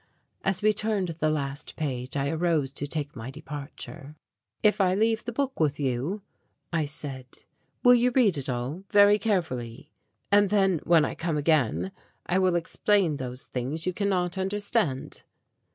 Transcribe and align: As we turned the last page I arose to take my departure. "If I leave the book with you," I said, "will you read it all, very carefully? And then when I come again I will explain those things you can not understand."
As 0.43 0.63
we 0.63 0.73
turned 0.73 1.09
the 1.09 1.29
last 1.29 1.75
page 1.75 2.17
I 2.17 2.27
arose 2.29 2.73
to 2.73 2.87
take 2.87 3.15
my 3.15 3.29
departure. 3.29 4.15
"If 4.63 4.81
I 4.81 4.95
leave 4.95 5.23
the 5.23 5.31
book 5.31 5.59
with 5.59 5.79
you," 5.79 6.23
I 6.73 6.85
said, 6.85 7.27
"will 7.83 7.93
you 7.93 8.09
read 8.09 8.35
it 8.35 8.49
all, 8.49 8.83
very 8.89 9.19
carefully? 9.19 9.91
And 10.31 10.49
then 10.49 10.79
when 10.85 11.05
I 11.05 11.13
come 11.13 11.37
again 11.37 11.91
I 12.25 12.39
will 12.39 12.55
explain 12.55 13.17
those 13.17 13.43
things 13.43 13.85
you 13.85 13.93
can 13.93 14.09
not 14.09 14.39
understand." 14.39 15.21